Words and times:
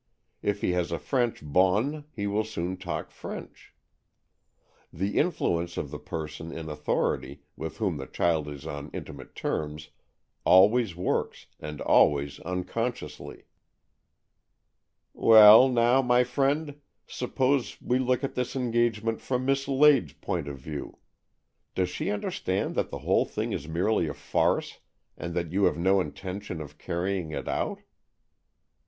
If 0.41 0.61
he 0.61 0.71
has 0.71 0.91
a 0.91 0.97
French 0.97 1.43
bonne, 1.43 2.05
he 2.11 2.25
will 2.25 2.43
soon 2.43 2.75
talk 2.75 3.11
French. 3.11 3.71
The 4.91 5.15
influence 5.19 5.77
of 5.77 5.91
the 5.91 5.99
person 5.99 6.51
in 6.51 6.69
authority, 6.69 7.43
with 7.55 7.77
whom 7.77 7.97
the 7.97 8.07
child 8.07 8.47
is 8.47 8.65
AN 8.65 8.87
EXCHANGE 8.87 8.87
OF 8.87 8.89
SOULS 8.89 8.91
75 8.95 8.95
on 8.95 8.97
intimate 8.97 9.35
terms, 9.35 9.89
always 10.43 10.95
works, 10.95 11.45
and 11.59 11.81
always 11.81 12.39
unconsciously." 12.39 13.43
"Well 15.13 15.69
now, 15.69 16.01
my 16.01 16.23
friend, 16.23 16.81
suppose 17.05 17.79
we 17.79 17.99
look 17.99 18.23
at 18.23 18.33
this 18.33 18.55
engagement 18.55 19.21
from 19.21 19.45
Miss 19.45 19.67
Lade's 19.67 20.13
point 20.13 20.47
of 20.47 20.57
view. 20.57 20.97
Does 21.75 21.89
she 21.91 22.09
understand 22.09 22.73
that 22.73 22.89
the 22.89 22.97
whole 23.05 23.25
thing 23.25 23.53
is 23.53 23.67
merely 23.67 24.07
a 24.07 24.15
farce, 24.15 24.79
and 25.15 25.35
that 25.35 25.51
you 25.51 25.65
have 25.65 25.77
no 25.77 26.01
intention 26.01 26.59
of 26.59 26.79
carrying 26.79 27.29
it 27.33 27.47
out?" 27.47 27.81